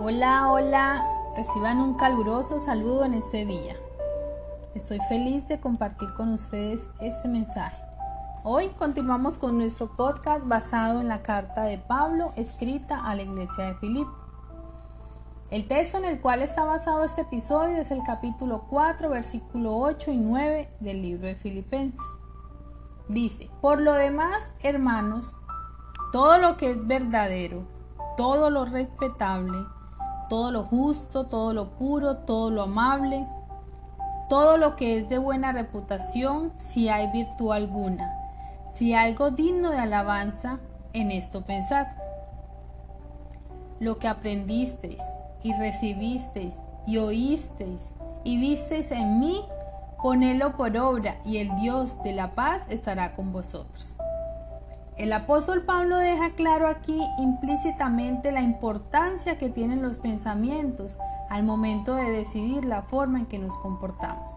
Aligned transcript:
Hola, 0.00 0.52
hola, 0.52 1.04
reciban 1.34 1.80
un 1.80 1.94
caluroso 1.94 2.60
saludo 2.60 3.04
en 3.04 3.14
este 3.14 3.44
día. 3.44 3.74
Estoy 4.76 5.00
feliz 5.08 5.48
de 5.48 5.58
compartir 5.58 6.14
con 6.14 6.32
ustedes 6.32 6.86
este 7.00 7.26
mensaje. 7.26 7.82
Hoy 8.44 8.68
continuamos 8.78 9.38
con 9.38 9.58
nuestro 9.58 9.88
podcast 9.96 10.46
basado 10.46 11.00
en 11.00 11.08
la 11.08 11.22
carta 11.22 11.64
de 11.64 11.78
Pablo 11.78 12.32
escrita 12.36 13.04
a 13.04 13.16
la 13.16 13.22
iglesia 13.22 13.64
de 13.64 13.74
Filipo. 13.74 14.14
El 15.50 15.66
texto 15.66 15.98
en 15.98 16.04
el 16.04 16.20
cual 16.20 16.42
está 16.42 16.62
basado 16.62 17.02
este 17.02 17.22
episodio 17.22 17.78
es 17.78 17.90
el 17.90 18.04
capítulo 18.04 18.66
4, 18.70 19.10
versículo 19.10 19.78
8 19.78 20.12
y 20.12 20.16
9 20.16 20.68
del 20.78 21.02
libro 21.02 21.26
de 21.26 21.34
Filipenses. 21.34 22.00
Dice, 23.08 23.50
por 23.60 23.80
lo 23.80 23.94
demás, 23.94 24.38
hermanos, 24.62 25.34
todo 26.12 26.38
lo 26.38 26.56
que 26.56 26.70
es 26.70 26.86
verdadero, 26.86 27.64
todo 28.16 28.48
lo 28.50 28.64
respetable, 28.64 29.58
todo 30.28 30.50
lo 30.50 30.64
justo, 30.64 31.26
todo 31.26 31.52
lo 31.52 31.70
puro, 31.70 32.18
todo 32.18 32.50
lo 32.50 32.62
amable, 32.62 33.26
todo 34.28 34.56
lo 34.56 34.76
que 34.76 34.98
es 34.98 35.08
de 35.08 35.18
buena 35.18 35.52
reputación, 35.52 36.52
si 36.58 36.88
hay 36.88 37.10
virtud 37.10 37.52
alguna, 37.52 38.14
si 38.74 38.94
algo 38.94 39.30
digno 39.30 39.70
de 39.70 39.78
alabanza, 39.78 40.60
en 40.92 41.10
esto 41.10 41.42
pensad. 41.42 41.86
Lo 43.80 43.98
que 43.98 44.08
aprendisteis 44.08 45.00
y 45.42 45.52
recibisteis 45.54 46.56
y 46.86 46.98
oísteis 46.98 47.92
y 48.24 48.38
visteis 48.38 48.90
en 48.90 49.20
mí, 49.20 49.42
ponedlo 50.02 50.56
por 50.56 50.76
obra 50.76 51.16
y 51.24 51.38
el 51.38 51.54
Dios 51.56 52.02
de 52.02 52.12
la 52.12 52.34
paz 52.34 52.62
estará 52.68 53.14
con 53.14 53.32
vosotros. 53.32 53.97
El 54.98 55.12
apóstol 55.12 55.62
Pablo 55.62 55.96
deja 55.96 56.30
claro 56.30 56.66
aquí 56.66 57.00
implícitamente 57.18 58.32
la 58.32 58.42
importancia 58.42 59.38
que 59.38 59.48
tienen 59.48 59.80
los 59.80 59.98
pensamientos 59.98 60.98
al 61.30 61.44
momento 61.44 61.94
de 61.94 62.10
decidir 62.10 62.64
la 62.64 62.82
forma 62.82 63.20
en 63.20 63.26
que 63.26 63.38
nos 63.38 63.56
comportamos. 63.58 64.32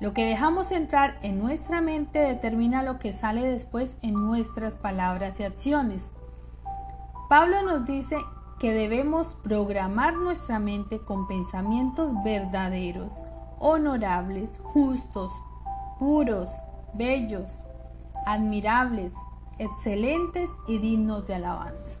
Lo 0.00 0.12
que 0.14 0.26
dejamos 0.26 0.72
entrar 0.72 1.14
en 1.22 1.38
nuestra 1.38 1.80
mente 1.80 2.18
determina 2.18 2.82
lo 2.82 2.98
que 2.98 3.12
sale 3.12 3.46
después 3.46 3.96
en 4.02 4.14
nuestras 4.14 4.76
palabras 4.76 5.38
y 5.38 5.44
acciones. 5.44 6.10
Pablo 7.28 7.62
nos 7.62 7.86
dice 7.86 8.18
que 8.58 8.72
debemos 8.72 9.36
programar 9.44 10.14
nuestra 10.14 10.58
mente 10.58 10.98
con 10.98 11.28
pensamientos 11.28 12.12
verdaderos, 12.24 13.22
honorables, 13.60 14.60
justos, 14.64 15.30
puros, 16.00 16.50
bellos, 16.94 17.64
admirables, 18.26 19.12
excelentes 19.58 20.50
y 20.66 20.78
dignos 20.78 21.26
de 21.26 21.34
alabanza. 21.36 21.98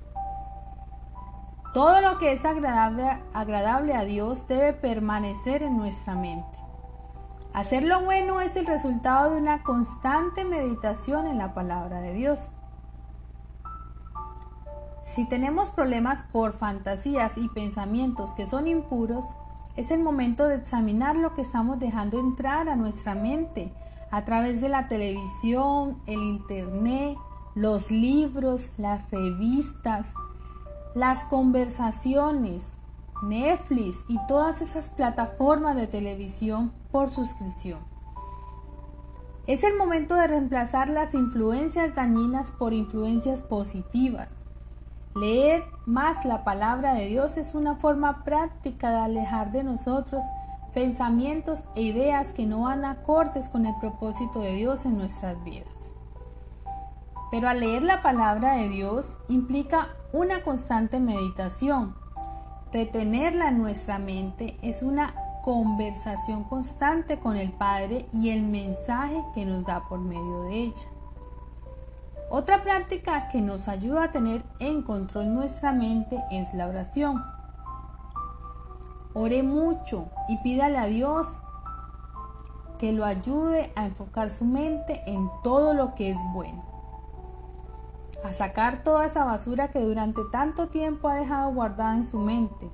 Todo 1.72 2.00
lo 2.00 2.18
que 2.18 2.30
es 2.30 2.44
agradable, 2.44 3.94
a 3.94 4.04
Dios 4.04 4.46
debe 4.46 4.72
permanecer 4.72 5.64
en 5.64 5.76
nuestra 5.76 6.14
mente. 6.14 6.56
Hacer 7.52 7.82
lo 7.82 8.02
bueno 8.02 8.40
es 8.40 8.54
el 8.54 8.66
resultado 8.66 9.32
de 9.32 9.40
una 9.40 9.64
constante 9.64 10.44
meditación 10.44 11.26
en 11.26 11.38
la 11.38 11.52
palabra 11.52 12.00
de 12.00 12.12
Dios. 12.12 12.50
Si 15.02 15.28
tenemos 15.28 15.70
problemas 15.70 16.22
por 16.22 16.52
fantasías 16.52 17.38
y 17.38 17.48
pensamientos 17.48 18.34
que 18.34 18.46
son 18.46 18.68
impuros, 18.68 19.26
es 19.76 19.90
el 19.90 20.00
momento 20.00 20.46
de 20.46 20.54
examinar 20.54 21.16
lo 21.16 21.34
que 21.34 21.42
estamos 21.42 21.80
dejando 21.80 22.20
entrar 22.20 22.68
a 22.68 22.76
nuestra 22.76 23.16
mente 23.16 23.72
a 24.14 24.24
través 24.24 24.60
de 24.60 24.68
la 24.68 24.86
televisión, 24.86 25.98
el 26.06 26.22
internet, 26.22 27.18
los 27.56 27.90
libros, 27.90 28.70
las 28.76 29.10
revistas, 29.10 30.14
las 30.94 31.24
conversaciones, 31.24 32.68
Netflix 33.24 34.04
y 34.06 34.24
todas 34.28 34.60
esas 34.62 34.88
plataformas 34.88 35.74
de 35.74 35.88
televisión 35.88 36.72
por 36.92 37.10
suscripción. 37.10 37.80
Es 39.48 39.64
el 39.64 39.76
momento 39.76 40.14
de 40.14 40.28
reemplazar 40.28 40.88
las 40.88 41.12
influencias 41.14 41.92
dañinas 41.96 42.52
por 42.52 42.72
influencias 42.72 43.42
positivas. 43.42 44.28
Leer 45.16 45.64
más 45.86 46.24
la 46.24 46.44
palabra 46.44 46.94
de 46.94 47.08
Dios 47.08 47.36
es 47.36 47.52
una 47.56 47.74
forma 47.74 48.22
práctica 48.22 48.92
de 48.92 48.98
alejar 48.98 49.50
de 49.50 49.64
nosotros 49.64 50.22
pensamientos 50.74 51.64
e 51.76 51.82
ideas 51.82 52.32
que 52.32 52.46
no 52.46 52.62
van 52.62 52.84
acordes 52.84 53.48
con 53.48 53.64
el 53.64 53.74
propósito 53.76 54.40
de 54.40 54.54
Dios 54.54 54.84
en 54.84 54.98
nuestras 54.98 55.42
vidas. 55.44 55.68
Pero 57.30 57.48
al 57.48 57.60
leer 57.60 57.82
la 57.82 58.02
palabra 58.02 58.54
de 58.54 58.68
Dios 58.68 59.18
implica 59.28 59.88
una 60.12 60.42
constante 60.42 61.00
meditación. 61.00 61.94
Retenerla 62.72 63.48
en 63.48 63.58
nuestra 63.58 63.98
mente 63.98 64.58
es 64.62 64.82
una 64.82 65.14
conversación 65.42 66.44
constante 66.44 67.18
con 67.18 67.36
el 67.36 67.52
Padre 67.52 68.06
y 68.12 68.30
el 68.30 68.42
mensaje 68.42 69.22
que 69.34 69.44
nos 69.46 69.64
da 69.64 69.88
por 69.88 70.00
medio 70.00 70.44
de 70.44 70.54
ella. 70.62 70.88
Otra 72.30 72.62
práctica 72.62 73.28
que 73.28 73.40
nos 73.40 73.68
ayuda 73.68 74.04
a 74.04 74.10
tener 74.10 74.42
en 74.58 74.82
control 74.82 75.34
nuestra 75.34 75.72
mente 75.72 76.22
es 76.30 76.54
la 76.54 76.66
oración. 76.66 77.33
Ore 79.14 79.44
mucho 79.44 80.08
y 80.28 80.38
pídale 80.38 80.76
a 80.76 80.86
Dios 80.86 81.40
que 82.78 82.92
lo 82.92 83.04
ayude 83.04 83.72
a 83.76 83.86
enfocar 83.86 84.32
su 84.32 84.44
mente 84.44 85.02
en 85.06 85.30
todo 85.44 85.72
lo 85.72 85.94
que 85.94 86.10
es 86.10 86.18
bueno. 86.32 86.64
A 88.24 88.32
sacar 88.32 88.82
toda 88.82 89.06
esa 89.06 89.24
basura 89.24 89.68
que 89.68 89.80
durante 89.80 90.22
tanto 90.32 90.66
tiempo 90.66 91.08
ha 91.08 91.14
dejado 91.14 91.52
guardada 91.52 91.94
en 91.94 92.08
su 92.08 92.18
mente 92.18 92.68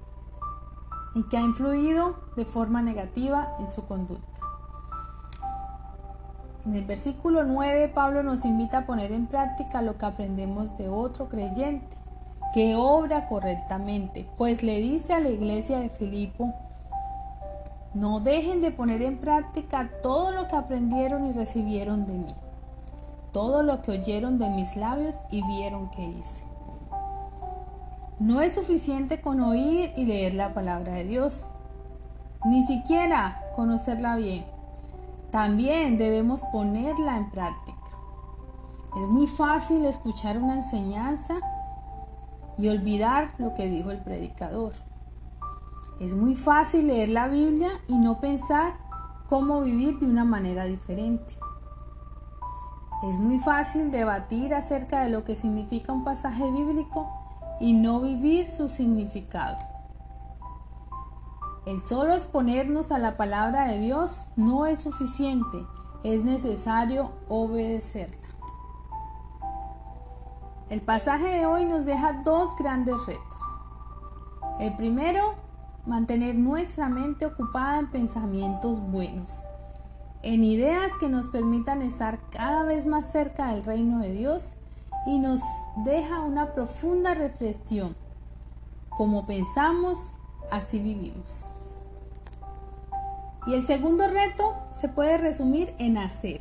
y 1.15 1.25
que 1.25 1.37
ha 1.37 1.43
influido 1.43 2.17
de 2.37 2.47
forma 2.47 2.81
negativa 2.81 3.57
en 3.59 3.71
su 3.71 3.85
conducta. 3.87 4.41
En 6.65 6.75
el 6.75 6.85
versículo 6.85 7.45
9 7.45 7.89
Pablo 7.89 8.23
nos 8.23 8.47
invita 8.47 8.79
a 8.79 8.87
poner 8.87 9.13
en 9.13 9.27
práctica 9.27 9.83
lo 9.83 9.99
que 9.99 10.07
aprendemos 10.07 10.79
de 10.79 10.89
otro 10.89 11.29
creyente 11.29 12.00
que 12.53 12.75
obra 12.77 13.27
correctamente, 13.27 14.29
pues 14.37 14.63
le 14.63 14.81
dice 14.81 15.13
a 15.13 15.21
la 15.21 15.29
iglesia 15.29 15.79
de 15.79 15.89
Filipo, 15.89 16.53
no 17.95 18.21
dejen 18.21 18.61
de 18.61 18.71
poner 18.71 19.03
en 19.03 19.19
práctica 19.19 19.91
todo 20.03 20.33
lo 20.33 20.47
que 20.47 20.57
aprendieron 20.57 21.27
y 21.27 21.33
recibieron 21.33 22.07
de 22.07 22.15
mí, 22.15 22.35
todo 23.33 23.63
lo 23.63 23.83
que 23.83 23.93
oyeron 23.93 24.39
de 24.39 24.49
mis 24.49 24.77
labios 24.77 25.17
y 25.31 25.43
vieron 25.43 25.91
que 25.91 26.05
hice. 26.05 26.45
No 28.19 28.41
es 28.41 28.55
suficiente 28.55 29.21
con 29.21 29.41
oír 29.41 29.93
y 29.97 30.05
leer 30.05 30.35
la 30.35 30.53
palabra 30.53 30.93
de 30.95 31.05
Dios, 31.05 31.47
ni 32.45 32.65
siquiera 32.65 33.43
conocerla 33.55 34.17
bien. 34.17 34.45
También 35.31 35.99
debemos 35.99 36.43
ponerla 36.53 37.17
en 37.17 37.31
práctica. 37.31 37.79
Es 39.01 39.07
muy 39.07 39.27
fácil 39.27 39.85
escuchar 39.85 40.37
una 40.39 40.57
enseñanza 40.57 41.39
y 42.61 42.69
olvidar 42.69 43.35
lo 43.39 43.55
que 43.55 43.69
dijo 43.69 43.91
el 43.91 44.03
predicador. 44.03 44.73
Es 45.99 46.15
muy 46.15 46.35
fácil 46.35 46.89
leer 46.89 47.09
la 47.09 47.29
Biblia 47.29 47.71
y 47.89 47.99
no 47.99 48.21
pensar 48.21 48.75
cómo 49.29 49.63
vivir 49.63 49.99
de 49.99 50.07
una 50.07 50.25
manera 50.25 50.65
diferente. 50.65 51.33
Es 53.03 53.19
muy 53.19 53.39
fácil 53.39 53.91
debatir 53.91 54.55
acerca 54.55 55.03
de 55.03 55.11
lo 55.11 55.25
que 55.25 55.35
significa 55.35 55.93
un 55.93 56.05
pasaje 56.05 56.51
bíblico 56.51 57.09
y 57.61 57.73
no 57.73 58.01
vivir 58.01 58.51
su 58.51 58.69
significado. 58.69 59.57
El 61.67 61.83
solo 61.83 62.15
exponernos 62.15 62.93
a 62.93 62.99
la 62.99 63.17
palabra 63.17 63.67
de 63.69 63.79
Dios 63.79 64.27
no 64.37 64.67
es 64.67 64.81
suficiente, 64.81 65.65
es 66.03 66.25
necesario 66.25 67.13
obedecerla. 67.29 68.20
El 70.71 70.83
pasaje 70.83 71.25
de 71.25 71.47
hoy 71.47 71.65
nos 71.65 71.85
deja 71.85 72.23
dos 72.23 72.55
grandes 72.57 72.95
retos. 73.05 73.43
El 74.61 74.77
primero, 74.77 75.35
mantener 75.85 76.37
nuestra 76.37 76.89
mente 76.89 77.27
ocupada 77.27 77.81
en 77.81 77.91
pensamientos 77.91 78.79
buenos, 78.79 79.45
en 80.23 80.45
ideas 80.45 80.93
que 81.01 81.09
nos 81.09 81.29
permitan 81.29 81.83
estar 81.83 82.21
cada 82.31 82.63
vez 82.63 82.87
más 82.87 83.11
cerca 83.11 83.49
del 83.49 83.65
reino 83.65 83.99
de 83.99 84.13
Dios 84.13 84.55
y 85.07 85.19
nos 85.19 85.41
deja 85.85 86.21
una 86.21 86.53
profunda 86.53 87.15
reflexión. 87.15 87.97
Como 88.91 89.27
pensamos, 89.27 89.99
así 90.53 90.79
vivimos. 90.79 91.47
Y 93.49 93.55
el 93.55 93.67
segundo 93.67 94.07
reto 94.07 94.55
se 94.73 94.89
puede 94.89 95.19
resumir 95.19 95.75
en 95.79 95.99
hacer, 95.99 96.41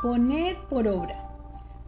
poner 0.00 0.56
por 0.68 0.86
obra, 0.86 1.28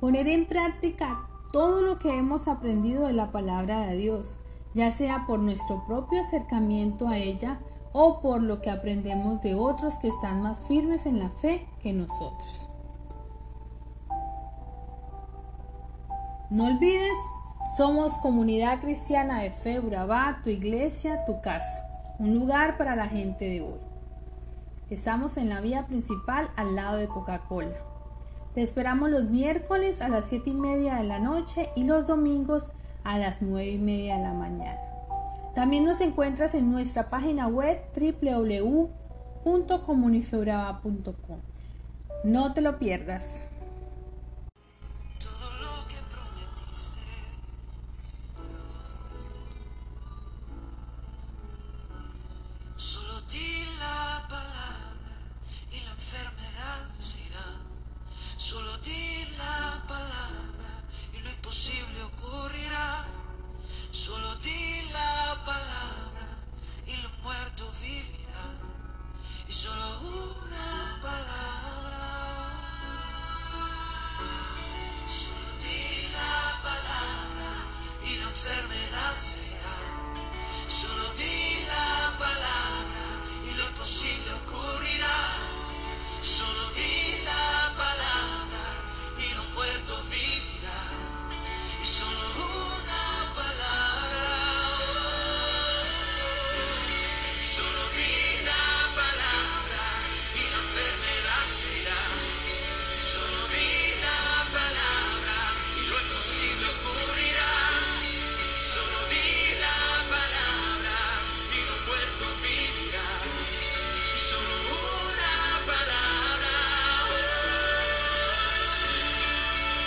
poner 0.01 0.27
en 0.27 0.49
práctica 0.49 1.28
todo 1.53 1.83
lo 1.83 1.99
que 1.99 2.17
hemos 2.17 2.49
aprendido 2.49 3.07
de 3.07 3.13
la 3.13 3.33
palabra 3.33 3.81
de 3.87 3.97
Dios, 3.97 4.39
ya 4.75 4.91
sea 4.91 5.25
por 5.27 5.41
nuestro 5.41 5.85
propio 5.87 6.21
acercamiento 6.21 7.09
a 7.09 7.19
ella 7.19 7.61
o 7.93 8.21
por 8.21 8.43
lo 8.43 8.61
que 8.61 8.71
aprendemos 8.71 9.41
de 9.41 9.55
otros 9.55 9.95
que 9.97 10.09
están 10.09 10.43
más 10.43 10.65
firmes 10.67 11.07
en 11.07 11.19
la 11.19 11.31
fe 11.31 11.67
que 11.81 11.93
nosotros. 11.93 12.69
No 16.51 16.67
olvides 16.67 17.17
Somos 17.77 18.15
comunidad 18.15 18.81
cristiana 18.81 19.43
de 19.43 19.51
fe 19.51 19.79
Urabá, 19.79 20.41
tu 20.43 20.51
iglesia, 20.51 21.25
tu 21.27 21.41
casa, 21.43 21.87
un 22.19 22.35
lugar 22.35 22.79
para 22.79 22.97
la 22.97 23.07
gente 23.07 23.45
de 23.45 23.61
hoy. 23.61 23.81
Estamos 24.89 25.37
en 25.37 25.51
la 25.51 25.61
vía 25.61 25.87
principal 25.87 26.51
al 26.57 26.75
lado 26.75 26.97
de 26.97 27.09
Coca-Cola. 27.09 27.77
Te 28.59 28.65
esperamos 28.65 29.09
los 29.09 29.27
miércoles 29.27 30.01
a 30.01 30.09
las 30.09 30.25
7 30.25 30.51
y 30.51 30.55
media 30.55 30.97
de 30.97 31.05
la 31.05 31.21
noche 31.21 31.71
y 31.77 31.85
los 31.85 32.09
domingos 32.09 32.73
a 33.05 33.17
las 33.17 33.41
9 33.41 33.71
y 33.71 33.79
media 33.79 34.17
de 34.17 34.23
la 34.25 34.33
mañana. 34.33 34.81
También 35.55 35.85
nos 35.85 36.01
encuentras 36.01 36.57
en 36.57 36.73
nuestra 36.73 37.09
página 37.09 37.47
web 37.47 37.79
www.comunifeuraba.com. 39.45 41.39
No 42.25 42.53
te 42.53 42.61
lo 42.61 42.81
pierdas. 42.81 43.48